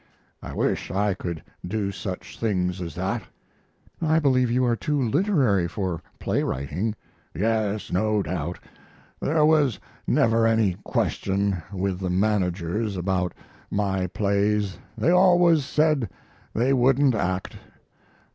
"I 0.41 0.51
wish 0.55 0.89
I 0.89 1.13
could 1.13 1.43
do 1.63 1.91
such 1.91 2.39
things 2.39 2.81
as 2.81 2.95
that." 2.95 3.21
"I 4.01 4.17
believe 4.17 4.49
you 4.49 4.65
are 4.65 4.75
too 4.75 4.99
literary 4.99 5.67
for 5.67 6.01
play 6.17 6.41
writing." 6.41 6.95
"Yes, 7.35 7.91
no 7.91 8.23
doubt. 8.23 8.57
There 9.19 9.45
was 9.45 9.79
never 10.07 10.47
any 10.47 10.73
question 10.83 11.61
with 11.71 11.99
the 11.99 12.09
managers 12.09 12.97
about 12.97 13.35
my 13.69 14.07
plays. 14.07 14.75
They 14.97 15.11
always 15.11 15.65
said 15.65 16.09
they 16.55 16.73
wouldn't 16.73 17.13
act. 17.13 17.57